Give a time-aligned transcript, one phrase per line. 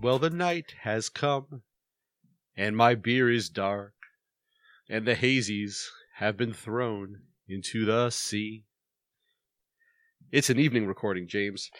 [0.00, 1.62] Well, the night has come,
[2.56, 3.92] and my beer is dark,
[4.88, 8.64] and the hazies have been thrown into the sea.
[10.32, 11.70] It's an evening recording, James.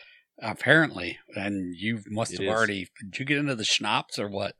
[0.42, 2.50] Apparently, and you must It have is.
[2.54, 2.88] already.
[3.10, 4.54] Did you get into the schnapps or what?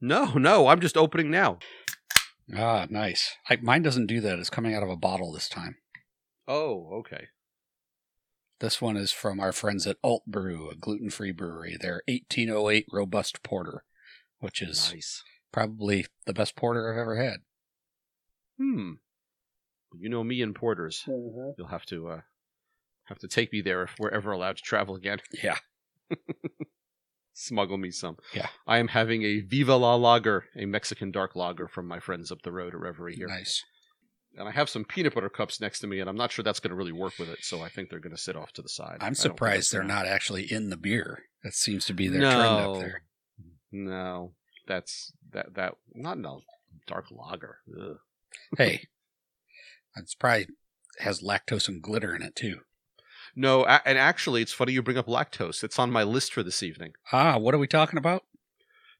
[0.00, 1.58] No, no, I'm just opening now.
[2.54, 3.36] Ah, nice.
[3.48, 4.38] I, mine doesn't do that.
[4.38, 5.76] It's coming out of a bottle this time.
[6.48, 7.28] Oh, okay.
[8.60, 11.76] This one is from our friends at Alt Brew, a gluten-free brewery.
[11.80, 13.84] Their 1808 Robust Porter,
[14.38, 15.22] which is Nice.
[15.50, 17.38] probably the best porter I've ever had.
[18.58, 18.92] Hmm.
[19.98, 21.02] You know me and porters.
[21.06, 22.20] You'll have to uh,
[23.04, 25.18] have to take me there if we're ever allowed to travel again.
[25.42, 25.56] Yeah.
[27.32, 28.16] Smuggle me some.
[28.34, 28.48] Yeah.
[28.66, 32.42] I am having a Viva La Lager, a Mexican dark lager from my friends up
[32.42, 33.28] the road at Reverie here.
[33.28, 33.64] Nice.
[34.36, 36.60] And I have some peanut butter cups next to me, and I'm not sure that's
[36.60, 38.62] going to really work with it, so I think they're going to sit off to
[38.62, 38.98] the side.
[39.00, 41.24] I'm surprised they're not actually in the beer.
[41.42, 43.02] That seems to be their trend up there.
[43.72, 44.32] No,
[44.66, 46.42] that's that that not no
[46.86, 47.58] dark lager.
[47.68, 47.98] Ugh.
[48.56, 48.88] Hey,
[49.96, 50.48] it's probably
[50.98, 52.60] has lactose and glitter in it too.
[53.36, 55.62] No, and actually, it's funny you bring up lactose.
[55.62, 56.92] It's on my list for this evening.
[57.12, 58.24] Ah, what are we talking about?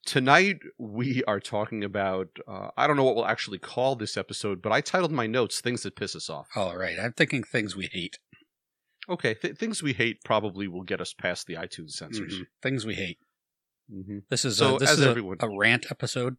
[0.07, 2.29] Tonight we are talking about.
[2.49, 5.61] Uh, I don't know what we'll actually call this episode, but I titled my notes
[5.61, 8.19] "Things That Piss Us Off." All right, I'm thinking things we hate.
[9.09, 12.35] Okay, th- things we hate probably will get us past the iTunes censors.
[12.35, 12.47] Mhm.
[12.63, 13.19] Things we hate.
[13.91, 16.37] hmm This is So, a, this is a, everyone- a rant episode.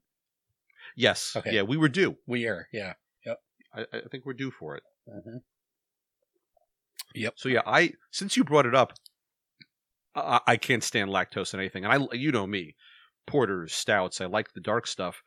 [0.96, 1.54] Yes, Okay.
[1.56, 2.18] yeah, we were due.
[2.26, 2.94] We are, yeah.
[3.74, 4.84] I, I think we're due for it.
[7.16, 7.34] Yep.
[7.38, 8.92] So yeah, I since you brought it up,
[10.14, 12.76] I, I can't stand lactose in anything, and I you know me,
[13.28, 14.22] porters, stouts.
[14.22, 15.24] I like the dark stuff,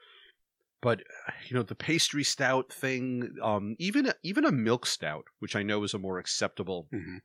[0.83, 1.03] but
[1.49, 5.83] you know the pastry stout thing, um, even even a milk stout, which I know
[5.85, 7.19] is a more acceptable Mhm.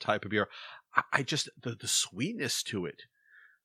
[0.00, 0.48] type of beer.
[0.96, 3.04] I, I just the the sweetness to it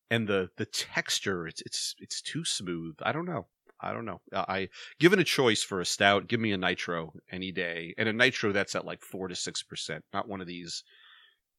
[0.09, 1.47] and the the texture.
[1.47, 2.95] It's it's it's too smooth.
[3.01, 3.49] I don't know.
[3.81, 4.21] I don't know.
[4.33, 8.09] I I- given a choice for a stout, give me a nitro any day, and
[8.09, 10.83] a nitro that's at like four to six percent, not one of these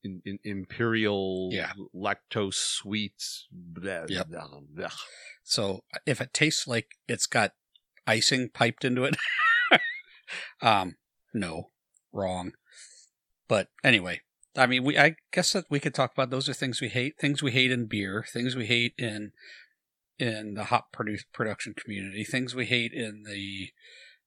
[0.02, 1.72] in, in, imperial Yeah.
[1.94, 3.46] lactose sweets.
[3.50, 4.28] Blah, Yep.
[4.28, 4.90] blah, blah.
[5.42, 7.54] So if it tastes like it's got
[8.06, 9.16] icing piped into it,
[10.62, 10.96] um,
[11.34, 11.70] no,
[12.12, 12.52] wrong.
[13.48, 14.20] But anyway,
[14.56, 17.18] I mean, we I guess that we could talk about those are things we hate,
[17.18, 19.32] things we hate in beer, things we hate in
[20.18, 23.70] in the hop produce production community, things we hate in the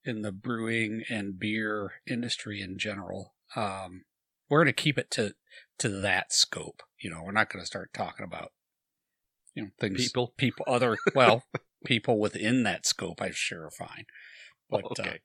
[0.04, 3.34] in the brewing and beer industry in general.
[3.56, 4.04] Um,
[4.50, 5.34] we're going to keep it to
[5.80, 6.82] to that scope.
[7.02, 8.52] You know, we're not going to start talking about
[9.54, 10.34] you know things People.
[10.38, 11.44] people other well
[11.86, 13.22] people within that scope.
[13.22, 14.06] I'm sure are fine,
[14.70, 15.20] but okay.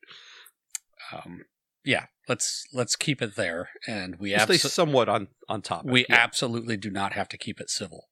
[1.12, 1.44] uh, um,
[1.84, 5.90] yeah, let's let's keep it there, and we We'll stay somewhat on on topic.
[5.90, 6.16] we Yeah.
[6.16, 8.08] absolutely do not have to keep it civil.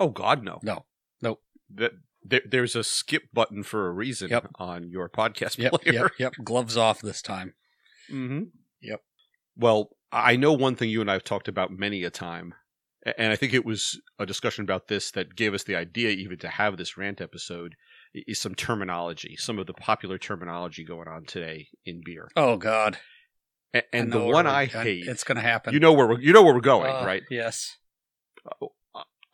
[0.00, 0.60] oh God, no.
[0.62, 1.38] No,
[1.70, 1.92] That
[2.24, 4.48] there, there's a skip button for a reason Yep.
[4.56, 6.02] on your podcast yep, player.
[6.02, 6.34] yep, yep.
[6.44, 7.54] Gloves off this time.
[8.10, 8.44] Mm-hmm.
[8.80, 9.00] Yep.
[9.58, 12.54] Well, I know one thing you and I have talked about many a time,
[13.16, 16.38] and I think it was a discussion about this that gave us the idea even
[16.38, 17.74] to have this rant episode.
[18.14, 22.96] Is some terminology, some of the popular terminology going on today in beer, Oh God!
[23.74, 25.06] A- and the one I hate.
[25.06, 25.74] It's going to happen.
[25.74, 27.22] You know where we're you know where we're going, Uh, right?
[27.30, 27.76] Yes.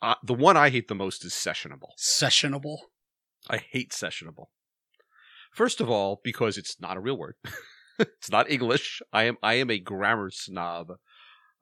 [0.01, 1.91] Uh, the one I hate the most is sessionable.
[1.97, 2.77] Sessionable.
[3.49, 4.47] I hate sessionable.
[5.53, 7.35] First of all, because it's not a real word.
[7.99, 9.01] it's not English.
[9.13, 10.93] I am I am a grammar snob.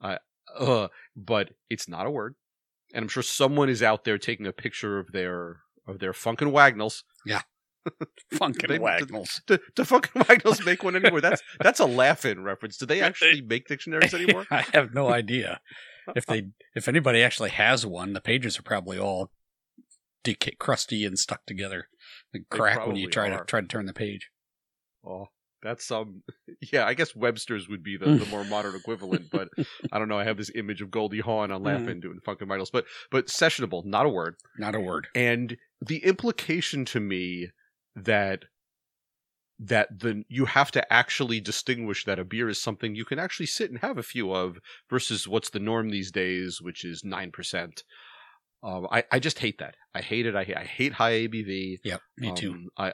[0.00, 0.18] I
[0.58, 2.34] uh, but it's not a word.
[2.92, 6.40] And I'm sure someone is out there taking a picture of their of their Funk
[6.40, 7.04] & Wagnalls.
[7.26, 7.42] Yeah.
[8.32, 9.42] Funkin' They- Wagnalls.
[9.46, 11.20] Do, do Funk & Wagnalls make one anymore?
[11.20, 12.76] That's that's a laugh-in reference.
[12.78, 14.46] Do they actually make dictionaries anymore?
[14.50, 15.60] I have no idea
[16.14, 18.12] if they if anybody actually has one.
[18.12, 19.30] The pages are probably all
[20.22, 21.88] decay, crusty and stuck together.
[22.32, 23.40] They crack when you try are.
[23.40, 24.30] to try to turn the page.
[25.06, 25.26] Oh,
[25.64, 26.22] that's um,
[26.72, 26.86] yeah.
[26.86, 29.48] I guess Webster's would be the, the more modern equivalent, but
[29.92, 30.18] I don't know.
[30.18, 33.26] I have this image of Goldie Hawn on Laugh-In doing Funk & Wagnalls, but but
[33.26, 34.36] sessionable, not a word.
[34.58, 35.08] Not a word.
[35.14, 37.48] and the implication to me
[37.96, 38.44] that
[39.58, 43.46] that the you have to actually distinguish that a beer is something you can actually
[43.46, 44.58] sit and have a few of
[44.90, 47.84] versus what's the norm these days, which is nine percent.
[48.62, 49.76] Um, I I just hate that.
[49.94, 50.34] I hate it.
[50.34, 51.78] I hate, I hate high ABV.
[51.84, 52.52] Yeah, me too.
[52.52, 52.92] Um, I, I,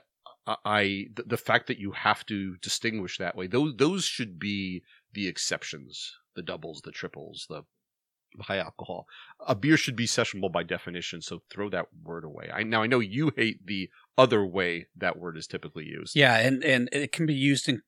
[0.65, 4.83] I the, fact that you have to distinguish that way, those those should be
[5.13, 7.63] the exceptions, the doubles, the triples, the
[8.41, 9.07] high alcohol.
[9.47, 12.51] A beer should be sessionable by definition, so throw that word away.
[12.53, 16.17] I now I know you hate the other way that word is typically used.
[16.17, 17.83] Yeah, and and it can be used in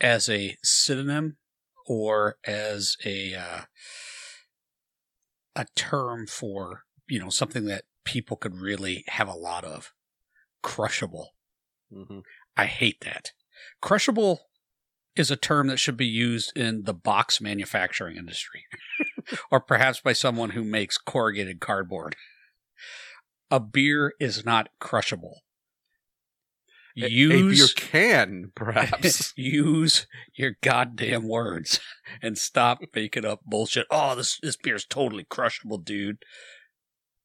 [0.00, 1.36] as a synonym
[1.86, 3.60] or as a uh,
[5.56, 9.92] a term for you know something that people could really have a lot of.
[10.60, 11.34] Crushable.
[11.92, 12.22] Mhm.
[12.56, 13.32] I hate that.
[13.80, 14.40] Crushable
[15.16, 18.64] is a term that should be used in the box manufacturing industry,
[19.50, 22.14] or perhaps by someone who makes corrugated cardboard.
[23.50, 25.40] A beer is not crushable.
[26.96, 29.32] A- a, Use beer can perhaps.
[29.36, 31.80] use your goddamn words
[32.20, 33.86] and stop making up bullshit.
[33.90, 36.18] Oh, this this beer's totally crushable, dude.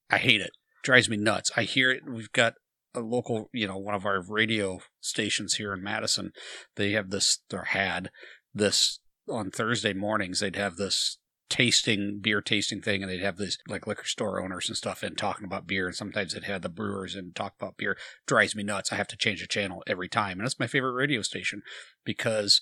[0.10, 0.52] I hate it.
[0.84, 1.52] Drives me nuts.
[1.58, 2.02] I hear it.
[2.08, 2.54] We've got
[2.96, 6.32] a local, you know, one of our radio stations here in Madison.
[6.76, 8.12] They have this, or had
[8.54, 9.00] this
[9.30, 10.40] on Thursday mornings.
[10.40, 11.18] They'd have this
[11.50, 15.16] tasting beer tasting thing, and they'd have these like liquor store owners and stuff in
[15.16, 15.88] talking about beer.
[15.88, 17.98] And sometimes they'd have the brewers and talk about beer.
[18.26, 18.92] Drives me nuts.
[18.92, 21.62] I have to change the channel every time, and that's my favorite radio station
[22.04, 22.62] because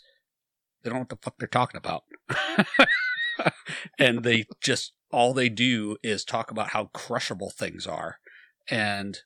[0.83, 2.03] they don't know what the fuck they're talking about.
[3.99, 8.17] and they just all they do is talk about how crushable things are.
[8.69, 9.19] And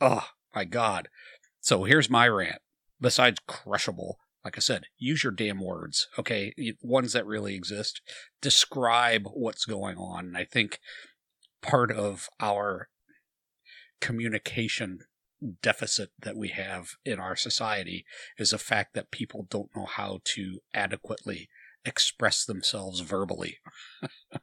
[0.00, 1.08] oh my god.
[1.60, 2.60] So here's my rant.
[3.00, 6.52] Besides crushable, like I said, use your damn words, okay?
[6.80, 8.00] Ones that really exist.
[8.40, 10.34] Describe what's going on.
[10.36, 10.78] I think
[11.60, 12.88] part of our
[14.00, 15.00] communication
[15.62, 18.04] deficit that we have in our society
[18.38, 21.48] is the fact that people don't know how to adequately
[21.84, 23.58] express themselves verbally.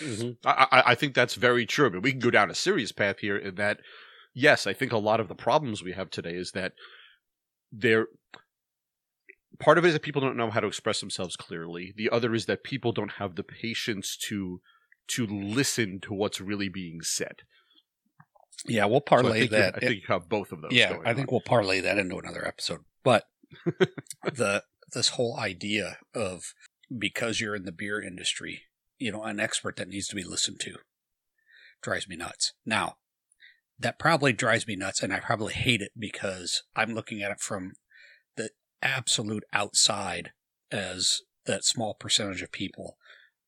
[0.00, 0.36] Mhm.
[0.44, 1.90] I, I, I think that's very true.
[1.90, 3.80] But we can go down a serious path here in that,
[4.34, 6.72] yes, I think a lot of the problems we have today is that
[7.72, 8.06] they're
[9.58, 11.92] part of it is that people don't know how to express themselves clearly.
[11.96, 14.60] The other is that people don't have the patience to
[15.08, 17.42] to listen to what's really being said.
[18.66, 19.76] Yeah, we'll So I parlay that.
[19.76, 20.72] I think you have both of those.
[20.72, 21.32] yeah, I think on.
[21.32, 22.80] we'll parlay that into another episode.
[23.02, 23.24] But
[24.24, 26.54] the this whole idea of
[26.96, 28.62] because you're in the beer industry,
[28.98, 30.76] you know, an expert that needs to be listened to
[31.82, 32.52] drives me nuts.
[32.66, 32.96] Now,
[33.80, 37.40] that probably drives me nuts and I probably hate it because I'm looking at it
[37.40, 37.72] from
[38.36, 38.50] the
[38.82, 40.32] absolute outside
[40.70, 42.96] as that small percentage of people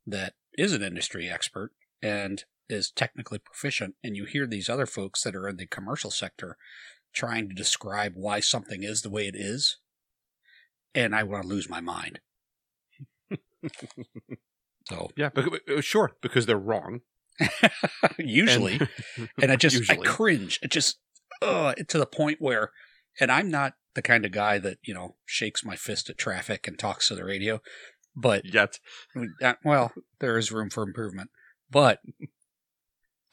[0.07, 1.71] that is an industry expert
[2.03, 6.11] and is technically proficient and you hear these other folks that are in the commercial
[6.11, 6.57] sector
[7.13, 9.79] trying to describe why something is the way it is
[10.95, 12.21] and I want to lose my mind.
[14.89, 17.01] so yeah, but, uh, but- sure, because they're wrong.
[18.19, 18.79] usually
[19.17, 19.99] And- and I just Usually.
[20.07, 20.59] I cringe.
[20.63, 20.99] It just
[21.41, 22.71] uh to the point where
[23.21, 26.67] and I'm not the kind of guy that, you know, shakes my fist at traffic
[26.67, 27.61] and talks to the radio,
[28.17, 28.79] but Yet,
[29.43, 31.31] uh, well, there is room for improvement.
[31.71, 32.01] But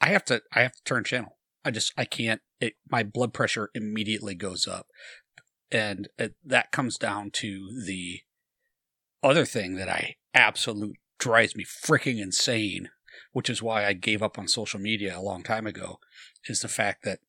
[0.00, 1.36] I have to I have to turn channel.
[1.64, 4.86] I just I can't it my blood pressure immediately goes up.
[5.72, 8.20] And it, that comes down to the
[9.22, 12.88] other thing that I absolute drives me freaking insane,
[13.32, 15.98] which is why I gave up on social media a long time ago,
[16.48, 17.20] is the fact that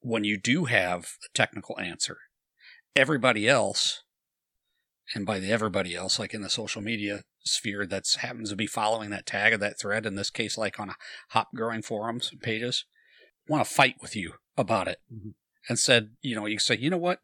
[0.00, 2.18] when you do have a technical answer,
[2.96, 4.02] everybody else,
[5.14, 8.66] and by the everybody else, like in the social media sphere that's happens to be
[8.66, 10.96] following that tag or that thread, in this case, like on a
[11.30, 12.84] hop growing forums and pages,
[13.48, 14.98] want to fight with you about it.
[15.12, 15.34] Mhm.
[15.68, 17.20] And said, you know, you say, you know what?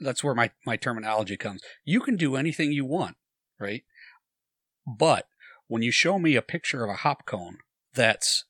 [0.00, 1.62] That's where my, my terminology comes.
[1.84, 3.16] You can do anything you want,
[3.58, 3.84] right?
[4.86, 5.26] But
[5.68, 7.58] when you show me a picture of a hop cone
[7.94, 8.44] that's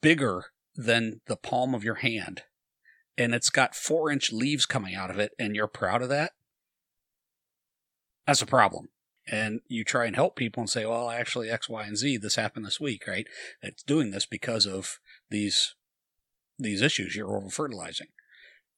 [0.00, 2.42] bigger than the palm of your hand
[3.18, 6.32] and it's got four inch leaves coming out of it and you're proud of that,
[8.26, 8.88] that's a problem.
[9.26, 12.34] And you try and help people and say, well, actually, X, Y, and Z, this
[12.34, 13.26] happened this week, right?
[13.62, 14.98] It's doing this because of
[15.30, 15.74] these
[16.58, 18.08] these issues you're over fertilizing.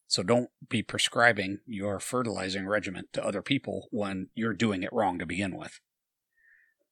[0.06, 5.18] So don't be prescribing your fertilizing regimen to other people when you're doing it wrong
[5.18, 5.80] to begin with.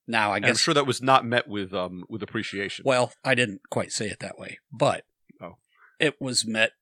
[0.06, 2.84] Now, I And I'm sure that was not met with um with appreciation.
[2.86, 5.04] well, I didn't quite say it that way, but
[5.40, 5.58] Oh.
[5.98, 6.72] it was met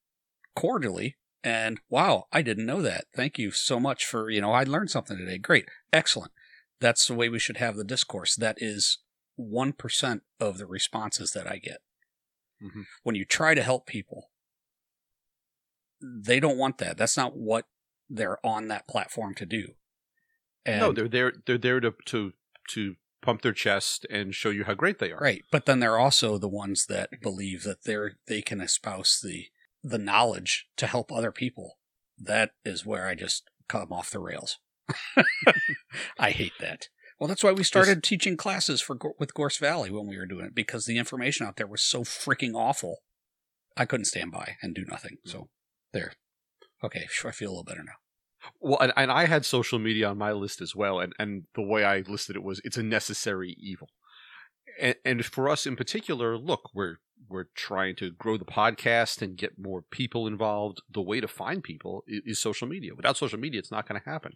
[0.57, 1.17] cordially.
[1.43, 3.07] And wow, I didn't know that.
[3.15, 5.39] Thank you so much for, you know, I learned something today.
[5.39, 5.67] Great.
[5.93, 6.33] Excellent.
[6.81, 8.37] That's the way we should have the discourse.
[8.37, 8.99] That is
[9.39, 11.79] 1% of the responses that I get.
[12.62, 12.85] Mhm.
[13.05, 14.31] When you try to help people,
[16.03, 16.97] they don't want that.
[16.97, 17.67] That's not what
[18.09, 19.77] they're on that platform to do.
[20.65, 21.33] And no, they're there.
[21.47, 22.33] They're there to to
[22.71, 25.21] to pump their chest and show you how great they are.
[25.21, 29.47] Right, but then they're also the ones that believe that they're they can espouse the
[29.83, 31.79] the knowledge to help other people.
[32.19, 34.59] That is where I just come off the rails.
[36.19, 36.89] I hate that.
[37.19, 40.47] Well, that's why we started teaching classes for with Gorst Valley when we were doing
[40.47, 42.99] it because the information out there was so freaking awful.
[43.77, 45.19] I couldn't stand by and do nothing.
[45.25, 45.31] Hmm.
[45.31, 45.49] So
[45.93, 46.15] there.
[46.83, 47.93] Okay, sure, I feel a little better now.
[48.61, 51.63] Well, and, and I had social media on my list as well, and, and the
[51.63, 53.89] way I listed it was it's a necessary evil.
[54.81, 56.97] And, and for us in particular, look, we're
[57.29, 60.83] we're trying to grow the podcast and get more people involved.
[60.91, 62.95] The way to find people is, is social media.
[62.95, 64.33] Without social media, it's not going to happen.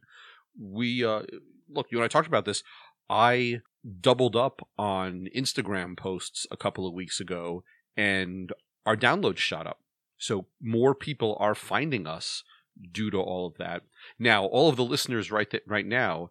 [0.60, 1.22] We uh,
[1.68, 2.62] look, you and I talked about this.
[3.08, 3.60] I
[4.00, 7.64] doubled up on Instagram posts a couple of weeks ago,
[7.96, 8.52] and
[8.86, 9.80] our downloads shot up.
[10.18, 12.44] So more people are finding us
[12.92, 13.82] due to all of that.
[14.18, 16.28] Now, all of the listeners right th- right now,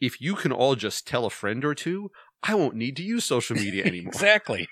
[0.00, 2.10] if you can all just tell a friend or two,
[2.42, 4.12] I won't need to use social media anymore.
[4.12, 4.68] exactly.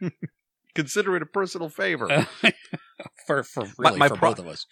[0.74, 2.26] Consider it a personal favor.
[3.26, 4.66] for for really my for pro- both of us.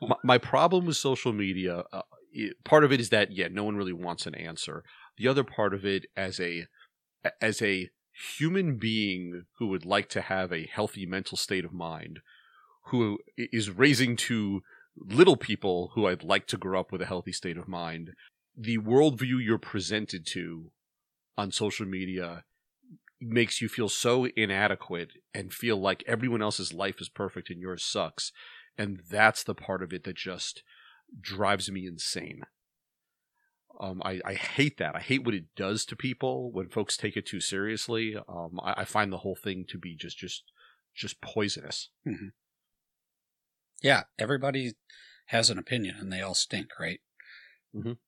[0.00, 2.02] my, my problem with social media, uh,
[2.32, 4.84] it- part of it is that yeah, no one really wants an answer.
[5.18, 6.66] The other part of it, as a
[7.40, 7.90] as a
[8.38, 12.20] human being who would like to have a healthy mental state of mind,
[12.86, 14.60] who is raising two
[14.98, 18.12] little people who I'd like to grow up with a healthy state of mind,
[18.56, 20.70] the worldview you're presented to
[21.36, 22.44] on social media
[23.20, 27.84] makes you feel so inadequate and feel like everyone else's life is perfect and yours
[27.84, 28.32] sucks.
[28.78, 30.62] And that's the part of it that just
[31.20, 32.42] drives me insane.
[33.78, 34.96] Um, I, I hate that.
[34.96, 38.16] I hate what it does to people when folks take it too seriously.
[38.16, 40.44] Um, I, I find the whole thing to be just just
[40.94, 41.90] just poisonous.
[43.82, 44.74] Yeah, everybody
[45.26, 47.00] has an opinion and they all stink, right?
[47.74, 47.98] Mhm.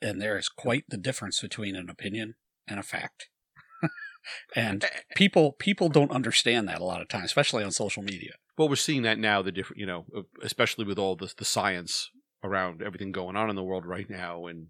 [0.00, 2.34] And there is quite the difference between an opinion
[2.66, 3.28] and a fact.
[4.56, 5.00] and eh, eh.
[5.14, 8.34] people people don't understand that a lot of times, especially on social media.
[8.56, 9.42] Well, we're seeing that now.
[9.42, 12.10] The different, you know, uh, especially with all the the science
[12.42, 14.68] around everything going on in the world right now, and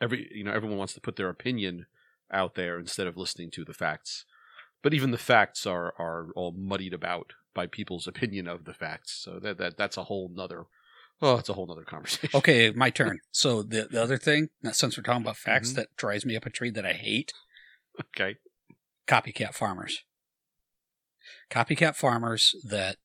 [0.00, 1.86] every you know everyone wants to put their opinion
[2.32, 4.24] out there instead of listening to the facts.
[4.82, 9.12] But even the facts are are all muddied about by people's opinion of the facts.
[9.22, 10.64] So that that that's a whole nother.
[11.22, 12.30] Oh, it's a whole nother conversation.
[12.38, 13.18] Okay, my turn.
[13.30, 15.76] So the the other thing, since we're talking about facts Mhm.
[15.76, 17.32] that drives me up a tree that I hate,
[18.00, 18.36] Okay.
[19.06, 20.02] copycat farmers.
[21.50, 22.96] Copycat farmers that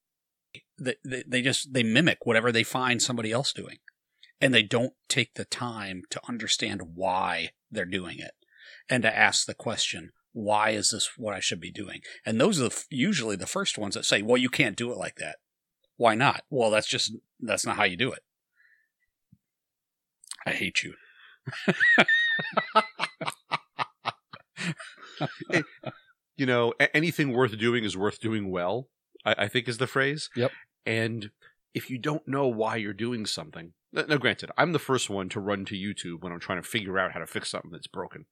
[0.78, 3.78] they, they, they just they mimic whatever they find somebody else doing.
[4.42, 8.34] And they don't take the time to understand why they're doing it
[8.90, 12.02] and to ask the question, why is this what I should be doing?
[12.26, 14.98] And those are the, usually the first ones that say, well, you can't do it
[14.98, 15.38] like that.
[15.96, 16.44] Why not?
[16.50, 18.20] Well, that's just that's not how you do it.
[20.46, 20.94] I hate you.
[26.36, 28.90] you know, anything worth doing is worth doing well.
[29.26, 30.30] I, I think is the phrase.
[30.36, 30.52] Yep.
[30.86, 31.32] And
[31.74, 35.40] if you don't know why you're doing something, now granted, I'm the first one to
[35.40, 38.26] run to YouTube when I'm trying to figure out how to fix something that's broken.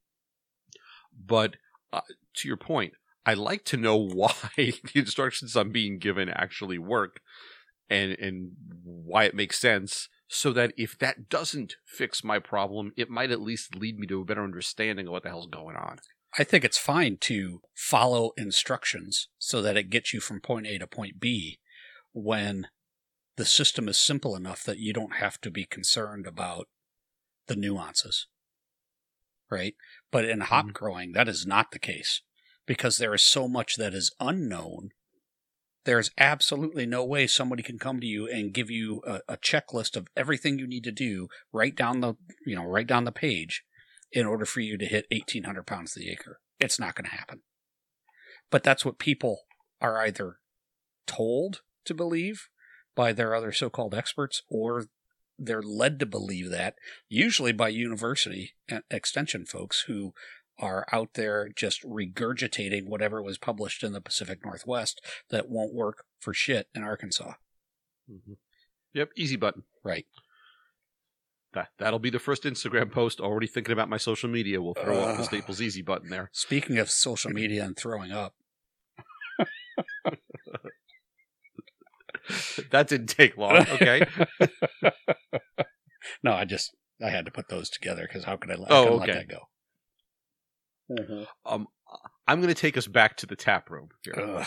[1.18, 1.56] But
[1.94, 2.02] uh,
[2.36, 2.94] to your point,
[3.26, 7.22] I like to know why the instructions I'm being given actually work,
[7.90, 8.52] and and
[8.84, 10.10] why it makes sense.
[10.28, 14.22] So that if that doesn't fix my problem, it might at least lead me to
[14.22, 16.00] a better understanding of what the hell's going on.
[16.40, 20.80] I think it's fine to follow instructions so that it gets you from point A
[20.80, 21.60] to point B
[22.14, 22.68] when
[23.36, 26.68] the system is simple enough that you don't have to be concerned about
[27.46, 28.26] the nuances.
[29.52, 29.76] Right?
[30.14, 30.74] But in hop Mhm.
[30.74, 32.22] growing, that is not the case
[32.68, 34.92] because there is so much that is unknown.
[35.86, 39.98] There's absolutely no way somebody can come to you and give you a, a checklist
[39.98, 42.14] of everything you need to do right down the,
[42.46, 43.64] you know, right down the page
[44.12, 46.40] in order for you to hit 1800 pounds the acre.
[46.60, 47.42] It's not going to happen.
[48.52, 49.46] But that's what people
[49.82, 50.38] are either
[51.08, 52.50] told to believe
[52.96, 54.86] by their other so called experts or
[55.38, 56.76] they're led to believe that,
[57.10, 60.14] usually by university e- extension folks who
[60.60, 66.06] are out there just regurgitating whatever was published in the Pacific Northwest that won't work
[66.20, 67.34] for shit in Arkansas.
[68.10, 68.34] Mm-hmm.
[68.94, 69.64] Yep, easy button.
[69.84, 70.06] Right.
[71.54, 73.20] That that'll be the first Instagram post.
[73.20, 74.62] Already thinking about my social media.
[74.62, 76.30] We'll throw up the Staples Easy button there.
[76.34, 78.34] Speaking of social media and throwing up,
[82.72, 83.58] that didn't take long.
[83.58, 84.06] Okay.
[86.24, 89.00] no, I just I had to put those together because how could I, let- Oh,
[89.02, 89.14] okay.
[89.14, 89.40] let that go?
[91.46, 91.68] um,
[92.28, 94.14] I'm going to take us back to the tap room here.
[94.16, 94.46] Ugh.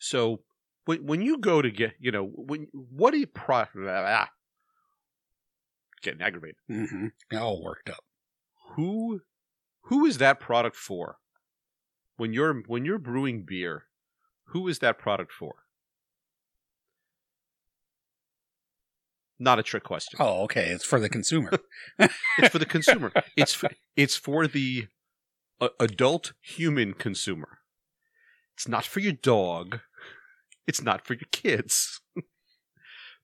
[0.00, 0.40] So
[0.86, 3.64] when when you go to get, you know, when what do you pro?
[3.86, 4.28] Ah,
[6.02, 6.56] getting aggravated.
[6.68, 8.04] hmm All worked up.
[8.76, 9.20] Who
[9.84, 11.16] who is that product for?
[12.16, 13.84] When you're when you're brewing beer,
[14.48, 15.63] who is that product for?
[19.44, 20.16] Not a trick question.
[20.20, 20.68] Oh, okay.
[20.70, 21.50] It's for the consumer.
[22.38, 23.12] It's for the consumer.
[23.36, 24.86] it's for, it's for the
[25.60, 27.58] uh, adult human consumer.
[28.54, 29.80] It's not for your dog.
[30.66, 32.00] It's not for your kids.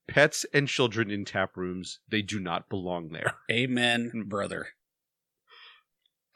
[0.09, 3.37] Pets and children in tap rooms, they do not belong there.
[3.51, 4.69] Amen, brother.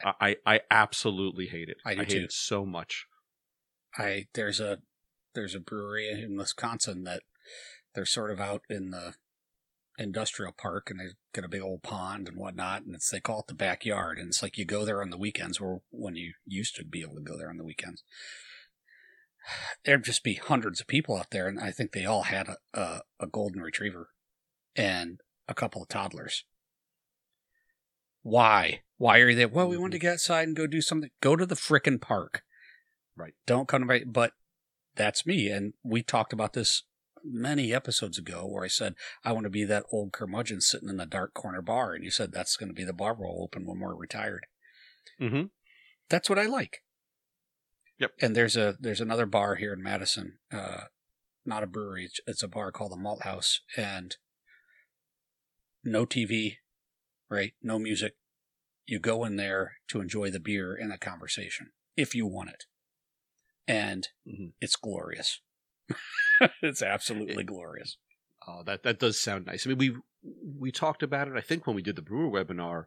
[0.03, 1.77] I, I, I absolutely hate it.
[1.85, 2.23] I do hate too.
[2.23, 3.05] it so much.
[3.97, 4.79] I there's a
[5.35, 7.21] there's a brewery in Wisconsin that
[7.93, 9.13] they're sort of out in the
[9.97, 13.39] industrial park and they've got a big old pond and whatnot and it's they call
[13.39, 16.33] it the backyard and it's like you go there on the weekends or when you
[16.45, 18.03] used to be able to go there on the weekends.
[19.83, 22.57] There'd just be hundreds of people out there and i think they all had a,
[22.73, 24.09] a, a golden retriever
[24.75, 26.43] and a couple of toddlers.
[28.23, 28.81] Why?
[28.97, 31.11] Why are you there well we want to get outside and go do something.
[31.21, 32.41] Go to the frickin' park.
[33.15, 33.33] Right.
[33.45, 34.33] don't come to my but
[34.95, 36.83] that's me and we talked about this
[37.25, 40.97] many episodes ago where I said I want to be that old curmudgeon sitting in
[40.97, 43.65] the dark corner bar, and you said that's going to be the bar we'll open
[43.65, 44.45] when we're retired.
[45.19, 45.45] Mm-hmm.
[46.09, 46.81] That's what I like.
[47.99, 48.11] Yep.
[48.21, 50.85] And there's a there's another bar here in Madison, uh,
[51.45, 52.05] not a brewery.
[52.05, 54.15] It's, it's a bar called the Malt House, and
[55.83, 56.57] no TV,
[57.29, 57.53] right?
[57.61, 58.15] No music.
[58.85, 62.65] You go in there to enjoy the beer and the conversation if you want it,
[63.67, 64.53] and Mhm.
[64.59, 65.39] it's glorious.
[66.61, 67.97] it's absolutely glorious.
[68.47, 69.65] Oh, that that does sound nice.
[69.65, 69.95] I mean, we
[70.59, 71.35] we talked about it.
[71.35, 72.85] I think when we did the brewer webinar,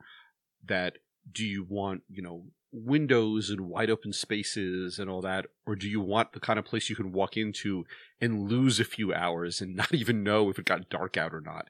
[0.65, 0.99] that
[1.31, 5.89] do you want you know windows and wide open spaces and all that, or do
[5.89, 7.85] you want the kind of place you can walk into
[8.21, 11.41] and lose a few hours and not even know if it got dark out or
[11.41, 11.69] not?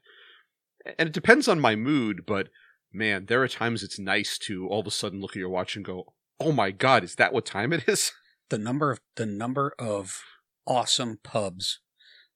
[0.98, 2.48] And it depends on my mood, but
[2.92, 5.76] man, there are times it's nice to all of a sudden look at your watch
[5.76, 8.12] and go, "Oh my god, is that what time it is?"
[8.48, 10.22] the number of the number of
[10.68, 11.80] awesome pubs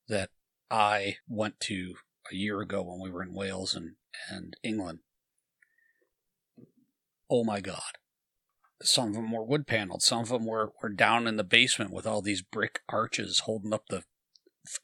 [0.09, 0.31] that
[0.71, 1.95] I went to
[2.33, 3.93] a year ago when we were in Wales and,
[4.31, 5.01] and England.
[7.31, 7.99] Oh my God.
[8.83, 10.03] Some of them were wood paneled.
[10.03, 13.73] Some of them were, were down in the basement with all these brick arches holding
[13.73, 14.03] up the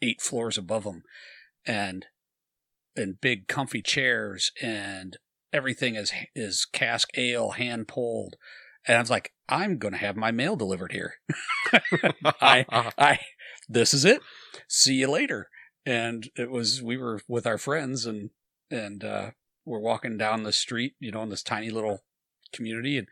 [0.03, 1.03] eight floors above them
[1.67, 2.07] and,
[2.95, 5.17] and big comfy chairs and
[5.53, 8.37] everything is, is cask ale hand pulled.
[8.87, 11.15] And I was like, I'm going to have my mail delivered here.
[12.41, 12.65] I-
[12.97, 13.19] I
[13.69, 14.21] this is it.
[14.69, 15.49] See you later.
[15.85, 18.31] And it was we were with our friends and
[18.71, 19.31] and uh
[19.65, 22.01] we're walking down the street, you know, in this tiny little
[22.53, 23.07] community and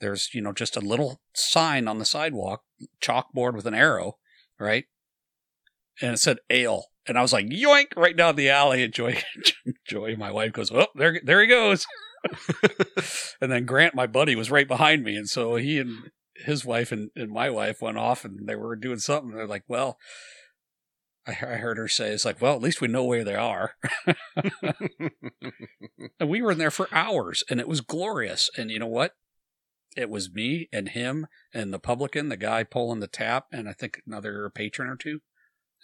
[0.00, 2.62] there's, you know, just a little sign on the sidewalk,
[3.02, 4.16] chalkboard with an arrow,
[4.58, 4.84] right?
[6.00, 6.86] And it said ale.
[7.06, 8.82] And I was like, yoink, right down the alley.
[8.82, 9.22] And Joy,
[9.86, 11.86] Joy, my wife goes, oh, there, there he goes.
[13.40, 15.16] and then Grant, my buddy, was right behind me.
[15.16, 18.76] And so he and his wife and, and my wife went off and they were
[18.76, 19.32] doing something.
[19.32, 19.98] They're like, well,
[21.26, 23.74] I, I heard her say, it's like, well, at least we know where they are.
[26.20, 28.50] and we were in there for hours and it was glorious.
[28.56, 29.14] And you know what?
[29.96, 33.72] It was me and him and the publican, the guy pulling the tap, and I
[33.72, 35.20] think another patron or two.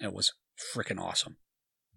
[0.00, 0.32] It was
[0.74, 1.38] freaking awesome.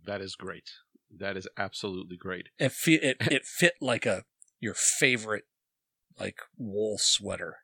[0.06, 0.70] that is great.
[1.16, 2.50] That is absolutely great.
[2.58, 4.24] It fit, it, it fit like a,
[4.60, 5.46] your favorite,
[6.20, 7.58] like wool sweater.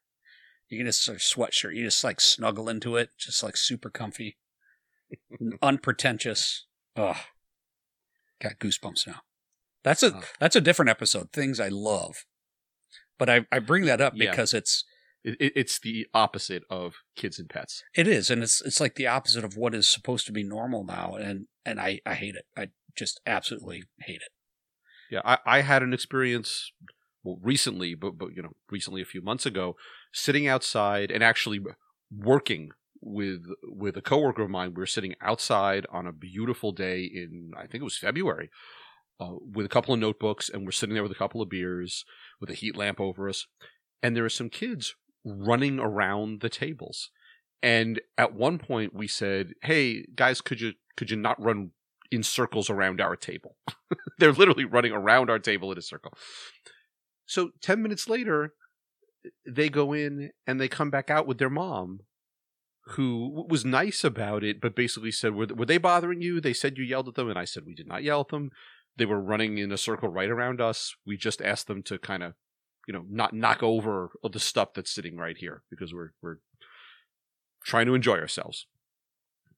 [0.69, 4.37] You can just, or sweatshirt, you just like snuggle into it, just like super comfy,
[5.61, 6.65] unpretentious.
[6.95, 7.17] Ugh.
[8.41, 9.21] Got goosebumps now.
[9.83, 10.23] That's a, Oh.
[10.39, 11.31] that's a different episode.
[11.31, 12.25] Things I love.
[13.17, 14.31] But I, I bring that up Yeah.
[14.31, 14.83] because it's,
[15.23, 17.83] It, it, it's the opposite of kids and pets.
[17.95, 20.83] It is, and it's it's like the opposite of what is supposed to be normal
[20.83, 22.45] now, and and I I hate it.
[22.55, 24.31] I just absolutely hate it.
[25.09, 26.71] Yeah, I, I had an experience
[27.25, 29.75] well recently, but but you know, recently a few months ago,
[30.13, 31.59] sitting outside and actually
[32.15, 34.73] working with with a coworker of mine.
[34.73, 38.49] We were sitting outside on a beautiful day in I think it was February,
[39.19, 42.05] uh, with a couple of notebooks, and we're sitting there with a couple of beers
[42.39, 43.47] with a heat lamp over us,
[44.01, 47.09] and there are some kids running around the tables.
[47.63, 51.71] And at one point, we said, "Hey guys, could you could you not run
[52.11, 53.57] in circles around our table?"
[54.19, 56.13] They're literally running around our table in a circle.
[57.25, 58.53] So 10 minutes later,
[59.47, 62.01] they go in and they come back out with their mom,
[62.89, 66.39] who was nice about it, but basically said, were, were they bothering you?
[66.39, 67.29] They said you yelled at them.
[67.29, 68.51] And I said, We did not yell at them.
[68.97, 70.95] They were running in a circle right around us.
[71.05, 72.33] We just asked them to kind of,
[72.87, 76.37] you know, not knock over the stuff that's sitting right here because we're, we're
[77.63, 78.67] trying to enjoy ourselves.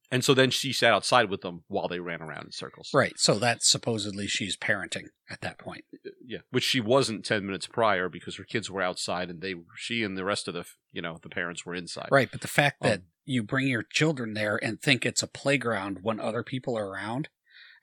[0.10, 2.92] And so then she sat outside with them while they ran around in circles.
[2.94, 3.14] Right.
[3.18, 5.84] So that's supposedly she's parenting at that point.
[6.26, 10.04] yeah, which she wasn't ten minutes prior because her kids were outside and they, she
[10.04, 12.08] and the rest of the, you know, the parents were inside.
[12.12, 12.30] Right.
[12.32, 16.00] But the fact that Um, you bring your children there and think it's a playground
[16.04, 17.28] when other people are around,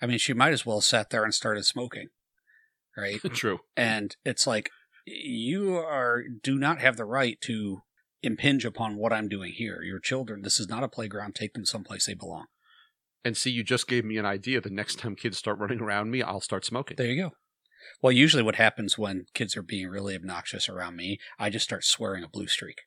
[0.01, 2.09] I mean, she might as well sat there and started smoking.
[2.97, 3.21] Right.
[3.35, 3.59] True.
[3.77, 4.71] and it's like
[5.07, 7.83] you are do not have the right to
[8.25, 9.83] impinge upon what I'm doing here.
[9.83, 11.35] Your children, this is not a playground.
[11.35, 12.47] Take them someplace they belong.
[13.25, 14.61] And see, you just gave me an idea.
[14.61, 16.97] The next time kids start running around me, I'll start smoking.
[16.97, 17.31] There you go.
[18.03, 21.85] Well, usually what happens when kids are being really obnoxious around me, I just start
[21.85, 22.83] swearing a blue streak.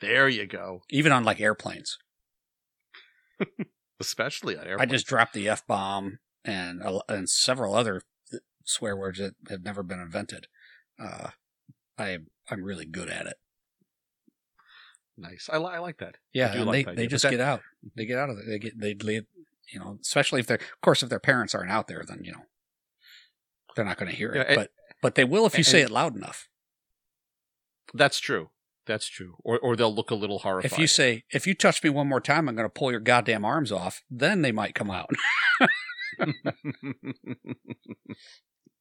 [0.00, 0.82] There you go.
[0.90, 1.98] even on like airplanes.
[4.00, 4.90] Especially on airplanes.
[4.90, 8.02] I just dropped the f bomb and and several other
[8.64, 10.46] swear words that have never been invented.
[10.98, 11.30] Uh,
[11.98, 12.18] I
[12.50, 13.36] I'm really good at it.
[15.20, 15.48] Nice.
[15.52, 16.16] I, li- I like that.
[16.32, 17.60] Yeah, and like they that they idea, just that- get out.
[17.96, 18.44] They get out of it.
[18.46, 19.24] They get they leave.
[19.72, 22.32] You know, especially if they're of course if their parents aren't out there, then you
[22.32, 22.42] know
[23.76, 24.46] they're not going to hear it.
[24.48, 26.48] Yeah, but but they will if you say it loud enough.
[27.94, 28.50] That's true.
[28.86, 29.36] That's true.
[29.44, 30.72] Or or they'll look a little horrified.
[30.72, 32.98] If you say if you touch me one more time, I'm going to pull your
[33.00, 34.02] goddamn arms off.
[34.10, 35.10] Then they might come out.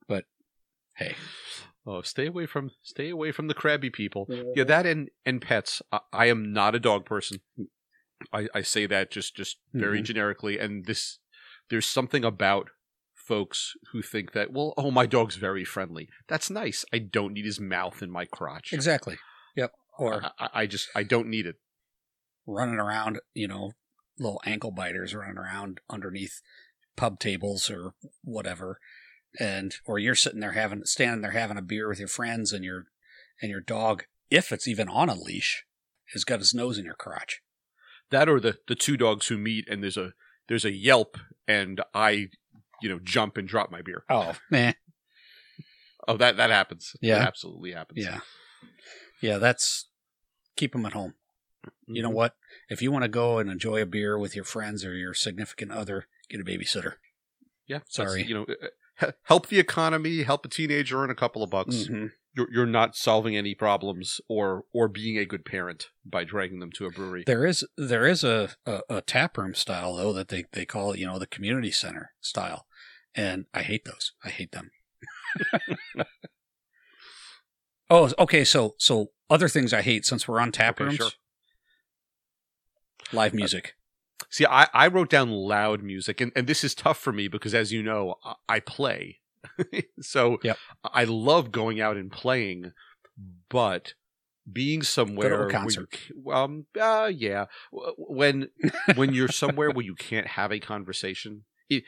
[0.08, 0.26] But
[0.96, 1.14] hey,
[1.86, 4.28] oh, stay away from stay away from the crabby people.
[4.56, 5.82] Yeah, that and and pets.
[5.92, 7.40] I, I am not a dog person.
[8.34, 10.06] I, I say that just just very Mhm.
[10.06, 10.60] generically.
[10.60, 11.20] And this,
[11.70, 12.70] there's something about
[13.16, 16.10] folks who think that well, oh, my dog's very friendly.
[16.28, 16.84] That's nice.
[16.94, 18.74] I don't need his mouth in my crotch.
[18.74, 19.18] exactly.
[19.56, 19.72] Yep.
[19.98, 21.56] Or I- I just I don't need it.
[22.48, 23.72] running around, you know,
[24.18, 26.42] little ankle biters running around underneath
[26.98, 28.80] pub tables or whatever.
[29.40, 32.64] And or you're sitting there having standing there having a beer with your friends and
[32.64, 32.86] your
[33.42, 35.66] and your dog, if it's even on a leash,
[36.14, 37.42] has got his nose in your crotch.
[38.10, 40.14] That or the the two dogs who meet and there's a
[40.48, 42.30] there's a yelp and I
[42.82, 44.04] you know jump and drop my beer.
[44.10, 44.74] Oh, man.
[46.08, 46.96] Oh, that that happens.
[47.02, 47.20] Yeah.
[47.20, 48.04] That absolutely happens.
[48.04, 48.22] Yeah.
[49.22, 49.90] Yeah, that's
[50.56, 51.14] keep them at home.
[51.86, 52.14] You know Mhm.
[52.16, 52.36] what?
[52.70, 55.72] If you want to go and enjoy a beer with your friends or your significant
[55.72, 56.96] other, get a babysitter.
[57.68, 57.80] Yeah.
[57.90, 58.24] Sorry.
[58.24, 58.68] You know, uh,
[59.24, 61.88] help the economy, help a teenager earn a couple of bucks.
[61.90, 62.12] Mhm.
[62.36, 66.72] You're you're not solving any problems or or being a good parent by dragging them
[66.74, 67.24] to a brewery.
[67.26, 70.92] There is there is a, a, a tap room style though that they, they call
[70.94, 72.66] it, you know, the community center style.
[73.16, 74.14] And I hate those.
[74.24, 74.70] I hate them.
[77.90, 80.98] oh, okay, so so other things I hate since we're on tap Okay, rooms.
[80.98, 81.10] sure.
[83.12, 83.74] Live music.
[84.30, 87.56] See, I, I wrote down loud music, and, and this is tough for me because,
[87.56, 89.20] as you know, I, I play.
[90.02, 90.58] so Yep.
[90.84, 92.74] I love going out and playing,
[93.50, 93.94] but
[94.52, 95.92] being somewhere where you concert.
[95.92, 97.46] ca- um uh yeah
[97.98, 98.50] when
[98.96, 101.84] when you're somewhere where you can't have a conversation it,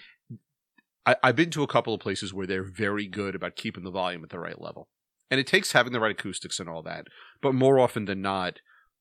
[1.05, 3.89] I, I've been to a couple of places where they're very good about keeping the
[3.89, 4.89] volume at the right level
[5.31, 7.07] and it takes having the right acoustics and all that
[7.41, 8.59] but more often than not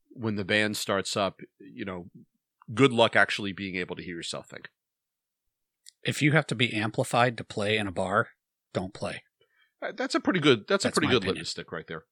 [0.08, 2.06] when the band starts up you know
[2.74, 4.68] good luck actually being able to hear yourself think
[6.02, 8.28] if you have to be amplified to play in a bar,
[8.72, 9.22] don't play.
[9.82, 12.04] Uh, that's a pretty good that's, That's a pretty good litmus stick right there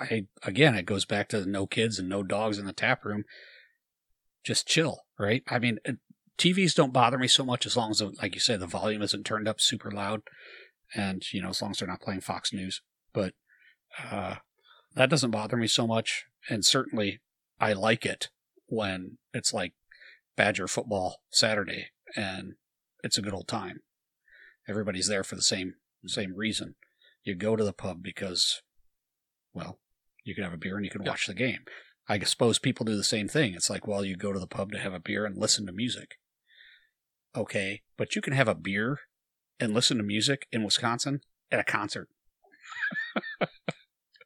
[0.00, 3.24] I again, it goes back to no kids and no dogs in the tap room.
[4.44, 5.42] Just chill, right?
[5.48, 5.78] I mean,
[6.38, 9.24] TVs don't bother me so much as long as, like you said, the volume isn't
[9.24, 10.22] turned up super loud,
[10.94, 12.82] and you know, as long as they're not playing Fox News.
[13.12, 13.34] But
[14.10, 14.36] uh,
[14.94, 17.20] that doesn't bother me so much, and certainly
[17.60, 18.30] I like it
[18.66, 19.74] when it's like
[20.36, 22.54] Badger football Saturday and
[23.02, 23.80] it's a good old time.
[24.68, 25.74] Everybody's there for the same
[26.06, 26.74] same reason.
[27.24, 28.62] You go to the pub because,
[29.54, 29.78] well,
[30.24, 31.60] you can have a beer and you can watch the game.
[32.08, 33.54] I suppose people do the same thing.
[33.54, 35.72] It's like, well, you go to the pub to have a beer and listen to
[35.72, 36.16] music.
[37.36, 38.98] Okay, but you can have a beer
[39.60, 42.08] and listen to music in Wisconsin at a concert.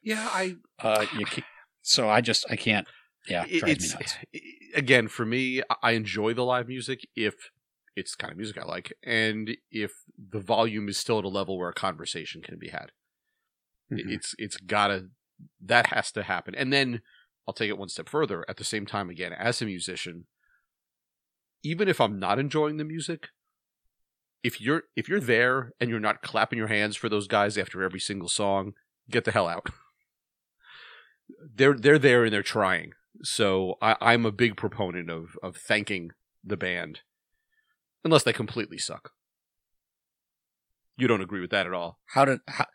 [0.03, 1.43] yeah i Uh, you can
[1.81, 2.87] so I just I can't.
[3.27, 4.17] Yeah, it- it's me nuts.
[4.75, 7.51] again for me I- enjoy the live music if
[7.95, 11.29] it's the kind of music i like and if the volume is still at a
[11.29, 12.91] level where a conversation can be had.
[13.91, 14.11] Mhm.
[14.11, 15.09] it's it's gotta
[15.61, 16.53] that has to happen.
[16.55, 17.01] And then
[17.47, 18.43] i'll take it one step further.
[18.49, 20.27] At the same time again as a musician
[21.63, 23.29] even if i'm not enjoying the music
[24.43, 27.81] if you're if you're there and you're not clapping your hands for those guys after
[27.83, 28.73] every single song
[29.09, 29.67] get the hell out.
[31.55, 36.11] They're they're there and they're trying so I, i'm a big proponent of of thanking
[36.43, 37.01] the band
[38.03, 39.11] unless they completely suck
[40.97, 42.65] you don't agree with that at all How did how,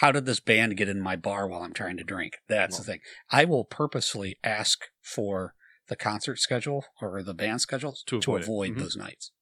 [0.00, 2.34] how did this band get in my bar while I'm trying to drink?
[2.48, 3.00] That's the thing.
[3.30, 5.54] I will purposely ask for
[5.88, 8.74] the concert schedule or the band schedules To to avoid avoid, it.
[8.76, 8.78] Mhm.
[8.80, 9.32] those nights.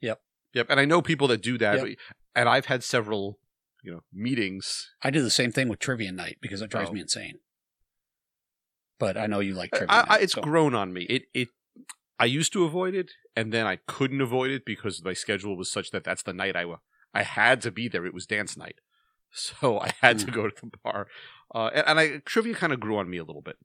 [0.00, 0.20] Yep,
[0.54, 0.66] Yep.
[0.70, 1.98] and I know people that do that, Yep.
[2.34, 3.38] and I've had several,
[3.84, 4.90] you know, meetings.
[5.02, 6.92] I do the same thing with trivia night because it drives Oh.
[6.92, 7.38] me insane.
[8.98, 10.16] But I know you like trivia I.
[10.16, 11.02] I, it's so- grown on me.
[11.02, 11.48] It it.
[12.18, 15.70] I used to avoid it, and then I couldn't avoid it because my schedule was
[15.70, 16.64] such that that's the night I
[17.12, 18.06] I had to be there.
[18.06, 18.80] It was dance night,
[19.30, 20.34] so I had to Mm.
[20.34, 21.08] go to the bar,
[21.54, 23.56] uh, and, and I trivia kind of grew on me a little bit.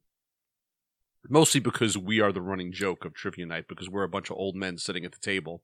[1.29, 4.37] Mostly because we are the running joke of trivia night because we're a bunch of
[4.37, 5.63] old men sitting at the table,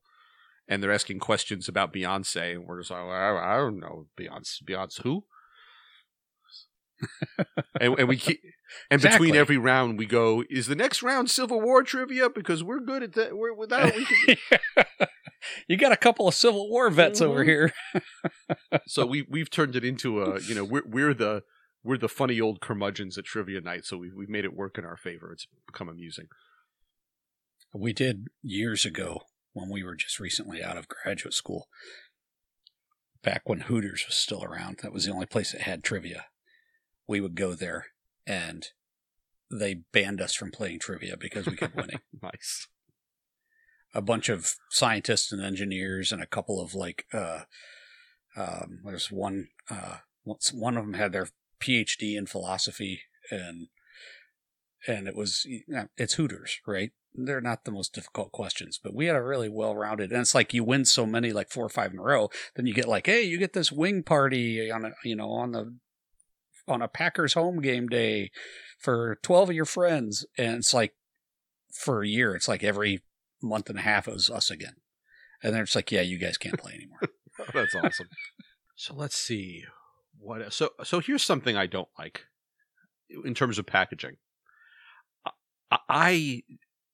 [0.68, 4.64] and they're asking questions about Beyonce, and we're just like, I, I don't know Beyonce.
[4.64, 5.26] Beyonce who?
[7.82, 8.42] and, and we keep
[8.92, 9.28] and Exactly.
[9.28, 13.04] between every round we go is the next round civil war trivia because we're good
[13.04, 14.38] at that we're without we can
[15.68, 17.48] you got a couple of Civil War vets over Mhm.
[17.48, 17.74] here.
[18.88, 21.44] so we we've turned it into a you know we're we're the
[21.84, 24.84] we're the funny old curmudgeons at trivia night so we we've made it work in
[24.86, 26.28] our favor it's become amusing
[27.74, 29.22] We did years ago
[29.54, 31.68] when we were just recently out of graduate school.
[33.24, 36.26] Back when Hooters was still around, that was the only place that had trivia.
[37.08, 37.88] We would go there
[38.26, 38.68] and
[39.50, 42.00] they banned us from playing trivia because we kept winning.
[42.22, 42.68] nice
[43.94, 47.42] a bunch of scientists and engineers and a couple of like uh
[48.36, 51.28] um there's one uh once- one of them had their
[51.60, 53.68] phd in philosophy and
[54.88, 55.46] and it was
[55.98, 59.76] it's hooters right they're not the most difficult questions but we had a really well
[59.76, 62.30] rounded and it's like you win so many like four or five in a row
[62.56, 65.52] then you get like hey you get this wing party on a you know on
[65.52, 65.76] the
[66.68, 68.32] on a packers home game day
[68.78, 70.94] for 12 of your friends and it's like
[71.72, 73.02] for a year it's like every
[73.42, 74.76] month and a half it was us again.
[75.44, 77.00] And then it's like yeah you guys can't play anymore.
[77.40, 78.08] Oh, that's awesome.
[78.76, 79.64] So let's see.
[80.20, 82.26] What so so here's something i don't like
[83.24, 84.18] in terms of packaging.
[85.72, 86.44] I, I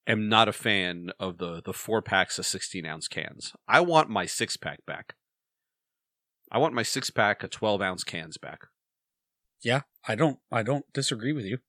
[0.08, 3.54] am not a fan of the the four packs of 16 ounce cans.
[3.68, 5.16] I want my six pack back.
[6.52, 8.68] I want my six pack of 12 ounce cans back
[9.64, 11.60] yeah i don't i don't disagree with you.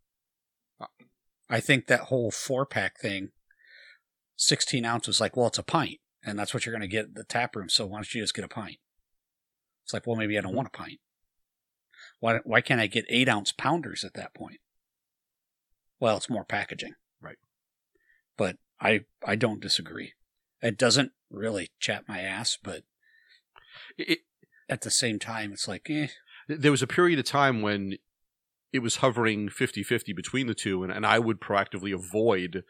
[1.48, 3.30] I think that whole four pack thing
[4.36, 7.14] 16 ounces like well it's a pint and that's what you're going to get at
[7.14, 8.78] the tap room so why don't you just get a pint?
[9.84, 11.00] It's like well maybe i don't want a pint.
[12.20, 14.60] Why, why can't i get eight ounce pounders at that point?
[16.00, 16.94] Well it's more packaging.
[17.20, 17.38] Right.
[18.36, 20.14] but i i don't disagree.
[20.60, 22.82] It doesn't really chat my ass but
[23.98, 24.20] it,
[24.68, 26.08] at the same time it's like eh,
[26.48, 27.96] there was a period of time when
[28.72, 32.64] it was hovering 50-50 between the two and, and i would proactively avoid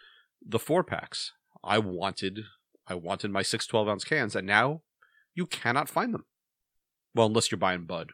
[0.46, 1.32] the four packs.
[1.62, 2.40] I wanted
[2.86, 4.82] i wanted my six 12 ounce cans and now
[5.34, 6.26] you cannot find them.
[7.14, 8.12] Well unless you're buying bud.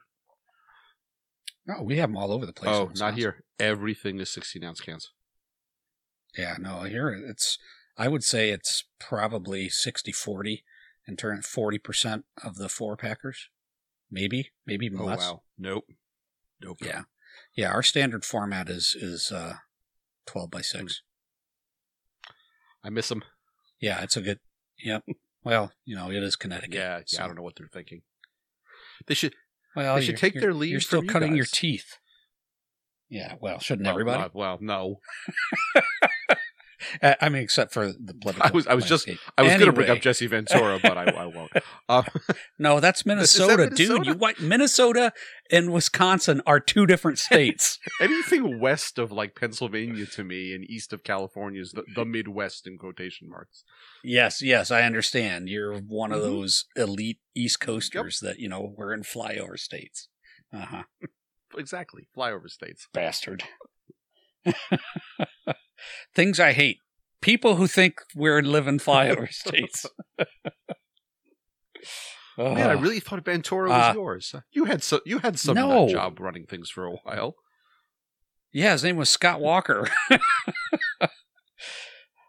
[1.66, 3.44] No we have them all over the place oh not here.
[3.58, 5.12] Everything is 16 ounce cans.
[6.36, 7.58] Yeah, no, here it's,
[7.96, 10.64] I would say it's probably 60 40
[11.06, 13.48] and turn 40% of the four packers.
[14.10, 15.18] Maybe, maybe even oh less.
[15.20, 15.84] wow nope
[16.60, 17.02] nope Yeah.
[17.54, 17.70] Yeah.
[17.72, 19.54] Our standard format is, is, uh,
[20.26, 20.62] 12 by Hmm.
[20.86, 21.02] 6.
[22.84, 23.22] i miss them
[23.80, 24.02] Yeah.
[24.02, 24.38] It's a good,
[24.78, 25.04] yep.
[25.44, 26.74] Well, you know, it is Connecticut.
[26.74, 28.02] yeah, yeah so- i don't know what they're thinking
[29.06, 29.34] they should
[29.74, 30.70] Well, They should take their leave.
[30.72, 31.96] You're still you cutting your teeth.
[33.08, 33.36] Yeah.
[33.40, 34.22] Well, shouldn't well, everybody?
[34.24, 35.00] uh, well no
[37.02, 38.46] Uh, I mean, except for the political.
[38.46, 41.04] I was- I was just- i was going to bring up jesse ventura but i,
[41.04, 41.50] I won't
[41.88, 42.04] um,
[42.58, 43.78] No, that's that Minnesota, dude.
[43.90, 44.10] Minnesota?
[44.10, 44.40] You what?
[44.40, 45.12] Minnesota
[45.50, 47.78] and Wisconsin are two different states.
[48.00, 52.66] anything west of like Pennsylvania to me and east of California is the, the Midwest
[52.66, 53.62] in quotation marks.
[54.04, 55.48] yes, yes, I understand.
[55.48, 56.24] You're one of Mhm.
[56.24, 60.08] those elite East Coasters that you know we're in flyover states.
[60.52, 60.82] Uh huh.
[61.58, 62.06] Exactly.
[62.16, 62.88] Flyover states.
[62.92, 63.44] Bastard.
[66.14, 66.78] Things I hate.
[67.20, 69.86] People who think we're living flyover states.
[72.38, 72.54] Oh.
[72.54, 74.34] Man, I really thought Ventura was Uh, yours.
[74.52, 75.88] You had so you had some No.
[75.88, 77.34] job running things for a while.
[78.52, 79.88] Yeah, his name was Scott Walker.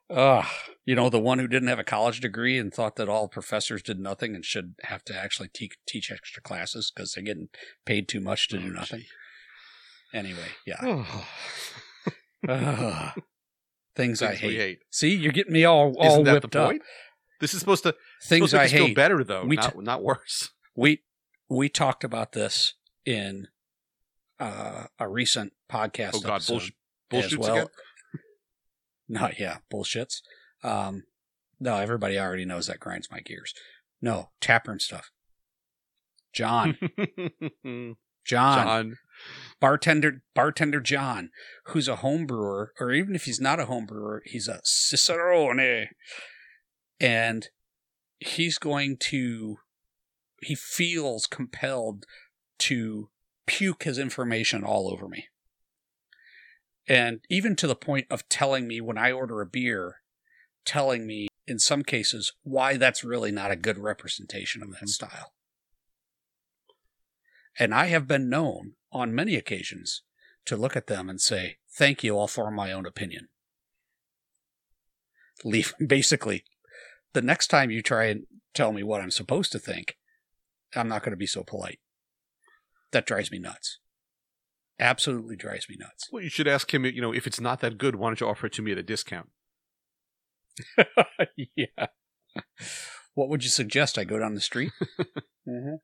[0.09, 0.45] Ugh.
[0.85, 3.81] You know, the one who didn't have a college degree and thought that all professors
[3.81, 7.47] did nothing and should have to actually te- teach extra classes because they're getting
[7.85, 9.03] paid too much to do Oh, nothing.
[10.13, 11.05] Anyway, yeah.
[12.49, 13.11] Oh,
[13.91, 13.95] Ugh.
[13.97, 14.79] Things I things we hate.
[14.89, 16.73] See, you're getting me all, all Isn't that whipped the up.
[17.39, 18.95] This is supposed to Things supposed to I make us feel hate.
[18.95, 20.51] better though, We not not worse.
[20.75, 21.01] we
[21.49, 22.75] we talked about this
[23.05, 23.47] in
[24.39, 27.53] uh, a recent podcast Oh God, bullshits well.
[27.53, 27.67] again.
[29.09, 30.21] No, yeah, bullshits.
[30.63, 31.03] Um,
[31.59, 33.53] no, everybody already knows that grinds my gears.
[34.01, 35.11] No, taproom stuff.
[36.33, 36.77] John,
[38.25, 38.97] John, John,
[39.59, 41.29] bartender, bartender John,
[41.67, 45.87] who's a home brewer, or even if he's not a home brewer, he's a cicerone,
[46.99, 47.47] and
[48.19, 49.57] he's going to.
[50.43, 52.05] He feels compelled
[52.59, 53.09] to
[53.45, 55.27] puke his information all over me.
[56.87, 59.97] And even to the point of telling me when I order a beer,
[60.65, 64.87] telling me in some cases why that's really not a good representation of that mm-hmm.
[64.87, 65.33] style.
[67.59, 70.03] And I have been known on many occasions
[70.45, 73.29] to look at them and say, Thank you, I'll form my own opinion.
[75.43, 76.43] Leave basically
[77.13, 79.97] the next time you try and tell me what I'm supposed to think,
[80.75, 81.79] I'm not going to be so polite.
[82.91, 83.79] That drives me nuts.
[84.79, 86.09] Absolutely drives me nuts.
[86.11, 86.85] Well, you should ask him.
[86.85, 88.77] You know, if it's not that good, why don't you offer it to me at
[88.77, 89.29] a discount?
[91.55, 91.87] yeah.
[93.13, 93.97] What would you suggest?
[93.97, 94.71] I go down the street.
[95.47, 95.75] mm-hmm.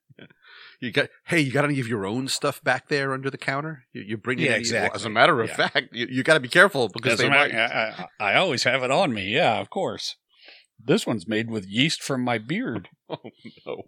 [0.80, 3.84] You got hey, you got any of your own stuff back there under the counter?
[3.94, 4.96] You, you bring it yeah, any, exactly.
[4.96, 5.56] As a matter of yeah.
[5.56, 7.54] fact, you, you got to be careful because they might.
[7.54, 9.34] I, I, I, always have it on me.
[9.34, 10.16] Yeah, of course.
[10.80, 12.90] This one's made with yeast from my beard.
[13.10, 13.18] oh
[13.66, 13.84] no.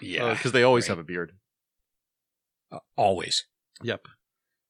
[0.00, 0.96] Yeah, because uh, they always right.
[0.96, 1.32] have a beard.
[2.72, 3.44] Uh, always.
[3.82, 4.06] Yep.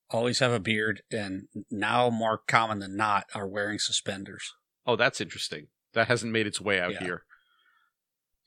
[0.09, 4.53] Always have a beard, and now more common than not are wearing suspenders.
[4.85, 5.67] Oh, that's interesting.
[5.93, 7.03] That hasn't made its way out Yeah.
[7.03, 7.25] here.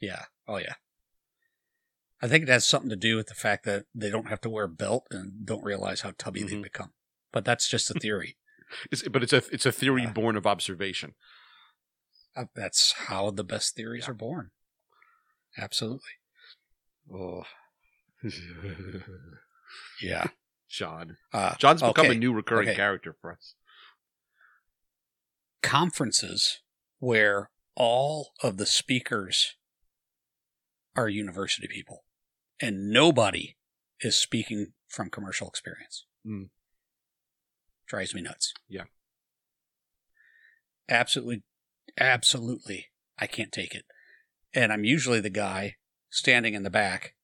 [0.01, 0.25] Yeah.
[0.47, 0.75] Oh, yeah.
[2.23, 4.51] I think it has something to do with the fact that they don't have to
[4.51, 6.63] wear a belt and don't realize how tubby they Mhm.
[6.63, 6.95] become.
[7.33, 8.39] But that's just a theory.
[8.91, 10.13] It's, but it's a it's a theory Yeah.
[10.13, 11.15] born of observation.
[12.35, 14.51] Uh, that's how the best theories are born.
[15.59, 16.11] Absolutely.
[17.13, 17.45] Oh,
[20.01, 20.29] Yeah.
[20.69, 21.19] John.
[21.33, 22.77] Uh, John's become a new recurring Okay.
[22.77, 23.55] character for us.
[25.63, 26.61] conferences
[26.99, 29.57] where all of the speakers
[30.97, 32.05] are university people
[32.61, 33.57] and nobody
[34.01, 36.07] is speaking from commercial experience.
[36.27, 36.51] Mm.
[37.87, 38.53] Drives me nuts.
[38.69, 38.85] Yeah.
[40.89, 41.43] Absolutely,
[41.99, 42.87] absolutely.
[43.19, 43.85] I can't take it.
[44.53, 45.77] And I'm usually the guy
[46.11, 47.15] standing in the back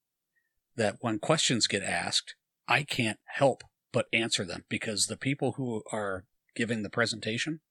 [0.75, 2.35] that when questions get asked,
[2.67, 7.61] I can't help but answer them because the people who are giving the presentation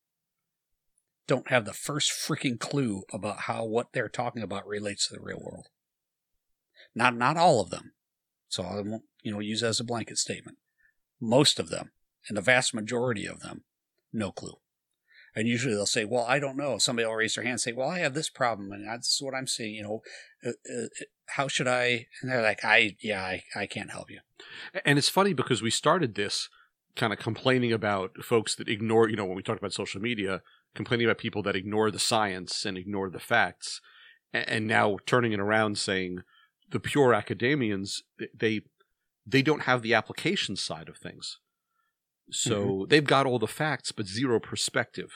[1.30, 5.22] don't have the first freaking clue about how what they're talking about relates to the
[5.22, 5.68] real world.
[6.92, 7.92] Not not all of them.
[8.48, 10.58] So I won't, you know, use as a blanket statement.
[11.20, 11.92] Most of them,
[12.28, 13.62] and the vast majority of them,
[14.12, 14.54] no clue.
[15.36, 17.70] And usually they'll say, "Well, I don't know." Somebody will raise their hand and say,
[17.70, 20.02] "Well, I have this problem, and this is what I'm seeing." You know,
[20.44, 20.88] uh, uh,
[21.36, 22.08] how should I?
[22.20, 24.18] And they're like, "I, yeah, I, I can't help you."
[24.84, 26.48] And it's funny because we started this
[26.96, 30.42] kind of complaining about folks that ignore, you know, when we talked about social media,
[30.74, 33.80] complaining about people that ignore the science and ignore the facts,
[34.32, 36.20] and now turning it around saying
[36.70, 38.02] the pure academians
[38.34, 38.62] they
[39.26, 41.38] they don't have the application side of things.
[42.30, 42.88] So mm-hmm.
[42.88, 45.10] they've got all the facts but zero perspective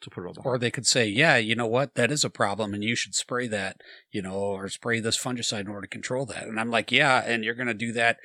[0.00, 0.46] to put it all behind.
[0.46, 1.94] Or they could say, yeah, you know what?
[1.94, 5.62] That is a problem and you should spray that, you know, or spray this fungicide
[5.62, 6.44] in order to control that.
[6.44, 8.18] And I'm like, yeah, and you're going to do that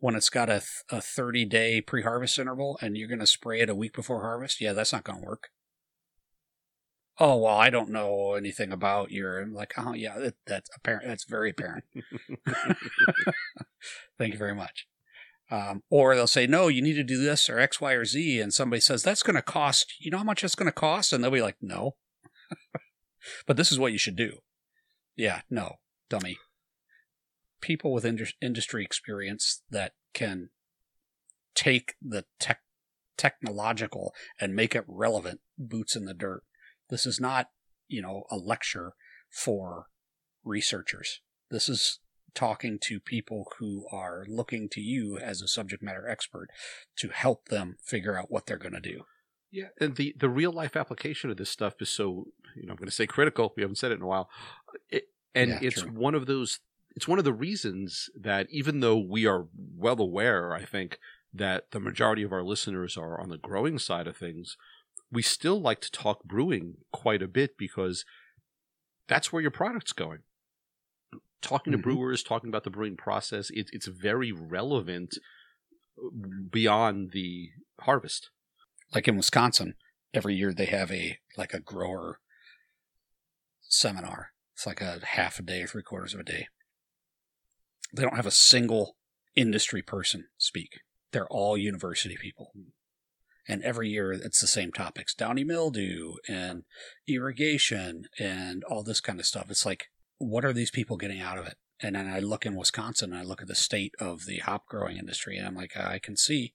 [0.00, 3.26] when it's got a, th- a 30 day pre harvest interval and you're going to
[3.26, 4.60] spray it a week before harvest.
[4.60, 5.50] Yeah, that's not going to work.
[7.18, 11.06] Oh, well, I don't know anything about your, I'm like, oh, yeah, that, that's apparent.
[11.06, 11.84] That's very apparent.
[14.18, 14.86] Thank you very much.
[15.50, 18.40] Um, or they'll say, no, you need to do this or X, Y, or Z.
[18.40, 21.12] And somebody says, that's going to cost, you know how much that's going to cost?
[21.12, 21.96] And they'll be like, no.
[23.46, 24.38] but this is what you should do.
[25.14, 25.74] Yeah, no,
[26.08, 26.38] dummy.
[27.60, 30.50] People with indus- industry experience that can
[31.54, 32.60] take the tech
[33.16, 36.42] technological and make it relevant boots in the dirt.
[36.88, 37.50] This is not,
[37.86, 38.94] you know, a lecture
[39.28, 39.86] for
[40.42, 41.20] researchers.
[41.50, 41.98] This is
[42.34, 46.48] talking to people who are looking to you as a subject matter expert
[46.96, 49.02] to help them figure out what they're going to do.
[49.50, 52.76] Yeah, and the the real life application of this stuff is so you know I'm
[52.76, 53.52] going to say critical.
[53.56, 54.30] We haven't said it in a while,
[54.88, 55.90] it, and Yeah, it's true.
[55.90, 56.60] one of those.
[56.96, 60.98] It's one of the reasons that even though we are well aware, I think
[61.32, 64.56] that the majority of our listeners are on the growing side of things,
[65.10, 68.04] we still like to talk brewing quite a bit because
[69.08, 70.20] that's where your product's going.
[71.42, 71.82] Talking to mm-hmm.
[71.82, 75.16] brewers, talking about the brewing process, it, it's very relevant
[75.98, 76.10] uh,
[76.50, 77.50] beyond the
[77.80, 78.30] harvest.
[78.94, 79.74] Like in Wisconsin,
[80.12, 82.20] every year they have a like a grower
[83.62, 84.32] seminar.
[84.54, 86.48] It's like a half a day, three quarters of a day.
[87.92, 88.96] They don't have a single
[89.36, 90.80] industry person speak.
[91.12, 92.52] They're all university people.
[93.48, 96.64] And every year it's the same topics downy mildew and
[97.08, 99.50] irrigation and all this kind of stuff.
[99.50, 99.86] It's like,
[100.18, 101.56] what are these people getting out of it?
[101.82, 104.66] And then I look in Wisconsin and I look at the state of the hop
[104.66, 106.54] growing industry and I'm like, I can see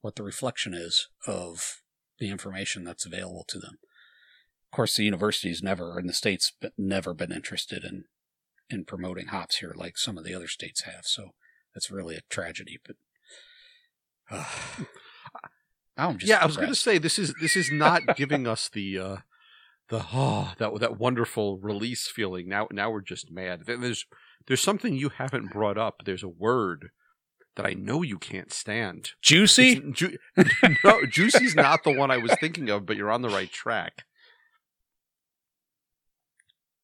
[0.00, 1.82] what the reflection is of
[2.18, 3.78] the information that's available to them.
[4.66, 8.04] Of course, the university's never, and the state's never been interested in
[8.70, 11.04] in promoting hops here like some of the other states have.
[11.04, 11.30] So
[11.74, 12.78] that's really a tragedy.
[12.84, 12.96] But
[14.30, 14.44] uh,
[15.96, 18.68] I'm just yeah, I was going to say this is this is not giving us
[18.68, 19.16] the uh,
[19.88, 22.48] the oh that that wonderful release feeling.
[22.48, 23.62] Now now we're just mad.
[23.66, 24.06] There's
[24.46, 26.02] there's something you haven't brought up.
[26.04, 26.90] There's a word
[27.56, 29.10] that I know you can't stand.
[29.22, 29.80] juicy.
[29.92, 30.18] Ju-
[30.84, 34.04] no, Juicy's not the one I was thinking of, but you're on the right track.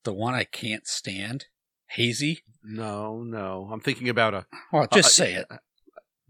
[0.05, 1.47] The one I can't stand,
[1.91, 2.43] hazy.
[2.63, 5.47] No, no, I'm thinking about a Well, just Uh, say it.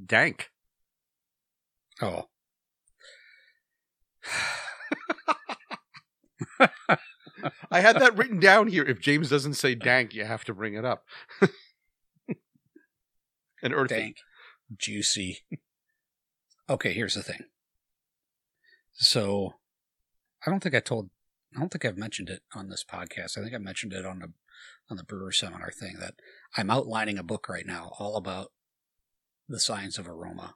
[0.04, 0.50] Dank.
[2.02, 2.24] Oh.
[7.70, 8.84] I had that written down here.
[8.84, 11.04] If James doesn't say dank, you have to bring it up.
[13.62, 13.94] and earthy.
[13.94, 14.16] dank,
[14.76, 15.38] juicy.
[16.68, 17.44] Okay, here's the thing.
[18.92, 19.54] So,
[20.46, 21.10] I don't think I told.
[21.54, 23.36] I don't think I've mentioned it on this podcast.
[23.38, 24.22] I think I mentioned it on
[24.90, 26.14] on the brewer seminar thing that
[26.56, 28.52] I'm outlining a book right now all about
[29.48, 30.54] the science of aroma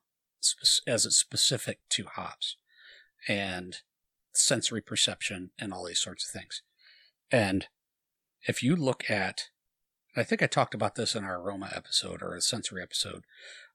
[0.87, 2.57] as it's specific to hops
[3.29, 3.79] and
[4.35, 6.63] sensory perception and all these sorts of things.
[7.31, 7.69] And
[8.47, 9.49] if you look at
[10.17, 13.25] I think I talked about this in our aroma episode or a sensory episode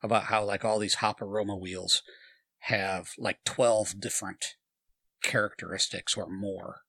[0.02, 2.02] about how like all these hop aroma wheels
[2.60, 4.56] have like 12 different
[5.22, 6.82] characteristics or more.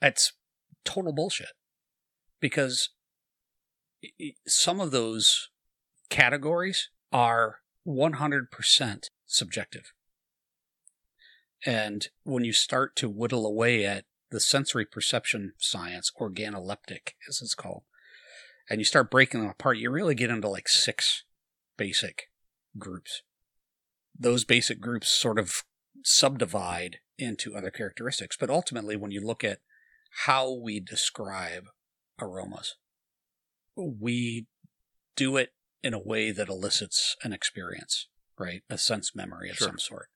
[0.00, 0.32] That's
[0.84, 1.50] total bullshit
[2.40, 2.90] because
[4.46, 5.50] some of those
[6.10, 9.92] categories are 100% subjective.
[11.64, 17.54] And when you start to whittle away at the sensory perception science, organoleptic as it's
[17.54, 17.84] called,
[18.68, 21.24] and you start breaking them apart, you really get into like six
[21.76, 22.30] basic
[22.78, 23.22] groups.
[24.18, 25.62] Those basic groups sort of
[26.02, 28.36] subdivide into other characteristics.
[28.38, 29.60] But ultimately, when you look at
[30.24, 31.66] how we describe
[32.20, 32.76] aromas,
[33.76, 34.46] we
[35.16, 35.50] do it
[35.82, 38.08] in a way that elicits an experience,
[38.38, 38.62] right?
[38.68, 39.68] A sense memory of Sure.
[39.68, 40.08] some sort.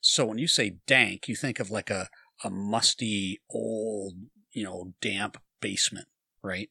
[0.00, 2.08] So when you say dank, you think of like a,
[2.42, 4.14] a musty, old,
[4.52, 6.08] you know, damp basement,
[6.42, 6.70] right?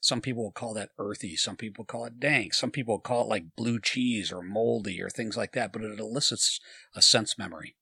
[0.00, 1.36] Some people will call that earthy.
[1.36, 2.54] Some people call it dank.
[2.54, 5.98] Some people call it like blue cheese or moldy or things like that, but it
[5.98, 6.60] elicits
[6.94, 7.76] a sense memory.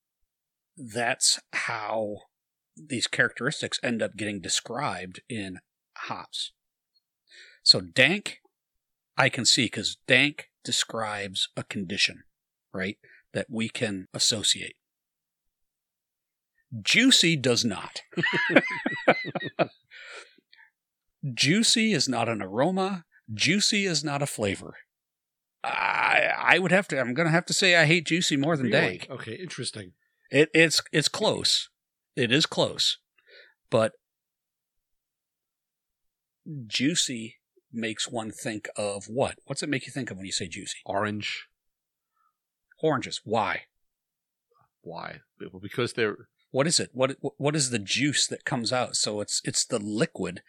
[0.76, 2.18] That's how
[2.76, 5.58] these characteristics end up getting described in
[5.96, 6.52] hops.
[7.62, 8.40] So dank,
[9.16, 12.24] I can see because dank describes a condition,
[12.72, 12.98] right?
[13.32, 14.76] That we can associate.
[16.82, 18.02] Juicy does not.
[21.34, 23.04] Juicy is not an aroma.
[23.32, 24.74] Juicy is not a flavor.
[25.62, 27.00] I I would have to.
[27.00, 28.98] I'm going to have to say I hate juicy more than Really?
[28.98, 29.06] dank.
[29.10, 29.92] Okay, interesting.
[30.30, 31.70] It, it's it's close.
[32.16, 32.98] It is close,
[33.70, 33.92] but
[36.66, 37.36] juicy
[37.72, 39.38] makes one think of what?
[39.46, 40.78] What's it make you think of when you say juicy?
[40.86, 41.48] Orange.
[42.80, 43.20] Oranges.
[43.24, 43.62] Why?
[44.82, 45.20] Why?
[45.40, 46.90] Well, because they're What is it?
[46.92, 48.96] What what is the juice that comes out?
[48.96, 50.42] So it's it's the liquid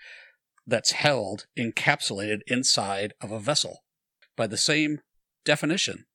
[0.68, 3.84] that's held encapsulated inside of a vessel.
[4.36, 5.00] By the same
[5.46, 6.06] definition.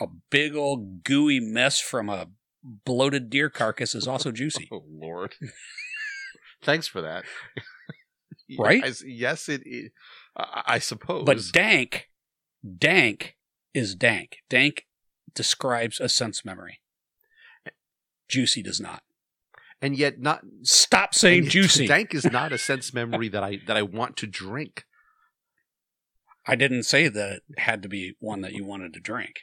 [0.00, 2.28] A big old gooey mess from a
[2.62, 4.68] bloated deer carcass is also juicy.
[4.72, 5.34] Oh Lord.
[6.62, 7.24] Thanks for that.
[8.58, 8.82] Right?
[8.84, 9.62] Yes, yes, it.
[9.64, 9.92] it
[10.36, 11.24] I, I suppose.
[11.24, 12.10] But dank,
[12.78, 13.36] dank
[13.72, 14.38] is dank.
[14.50, 14.86] Dank
[15.34, 16.80] describes a sense memory.
[18.28, 19.02] Juicy does not.
[19.80, 21.86] and yet not Stop saying juicy.
[21.86, 24.84] Dank is not a sense memory that I that I want to drink.
[26.46, 29.42] I didn't say that it had to be one that you wanted to drink.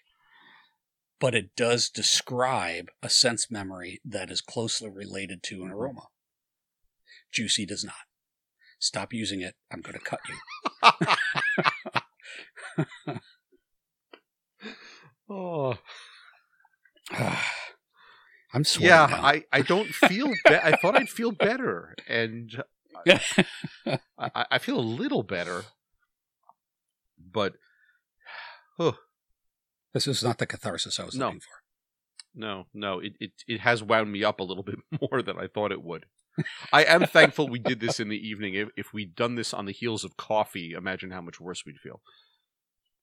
[1.19, 6.07] But it does describe a sense memory that is closely related to an aroma.
[7.31, 7.95] Juicy does not.
[8.79, 9.55] Stop using it.
[9.71, 10.35] I'm going to cut you.
[15.29, 15.77] oh.
[18.51, 19.21] I'm sweating Yeah, now.
[19.23, 20.27] I, I don't feel.
[20.27, 22.63] Be- I thought I'd feel better, and
[23.07, 23.21] I,
[24.17, 25.65] I- I feel a little better.
[27.31, 27.53] But
[28.79, 28.97] oh
[29.93, 31.27] this is not the catharsis I was No.
[31.27, 31.61] looking for.
[32.33, 34.79] no, no, it, it it has wound me up a little bit
[35.11, 36.05] more than I thought it would.
[36.73, 38.53] I am thankful we did this in the evening.
[38.55, 41.79] If if we'd done this on the heels of coffee, imagine how much worse we'd
[41.79, 42.01] feel.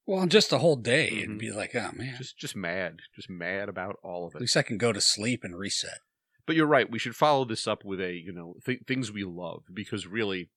[0.07, 1.39] Well, just a whole day, it'd Mhm.
[1.39, 4.37] be like, oh man, Just just mad, just mad about all of it.
[4.37, 5.99] at least I can go to sleep and reset.
[6.47, 6.89] But you're right.
[6.89, 10.51] We should follow this up with a you know th- things we love because really,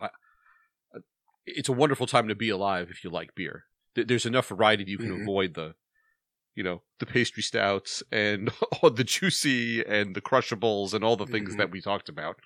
[0.00, 0.10] I,
[1.46, 3.64] it's a wonderful time to be alive if you like beer.
[3.96, 5.22] Th- There's enough variety you can Mhm.
[5.22, 5.74] avoid the,
[6.54, 8.50] you know, the pastry stouts and
[8.82, 11.58] all the juicy and the crushables and all the things Mhm.
[11.58, 12.36] that we talked about.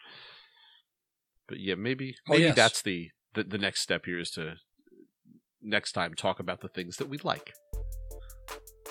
[1.49, 2.57] But yeah, maybe Oh, maybe yes.
[2.57, 4.55] that's the, the the next step here is to
[5.61, 7.53] next time talk about the things that we like.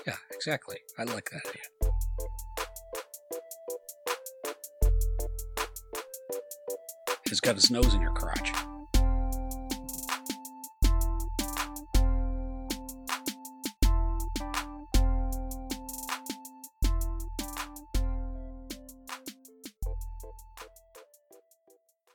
[0.05, 0.77] Yeah, exactly.
[0.97, 1.91] I like that idea.
[7.27, 8.51] He's got his nose in your crotch.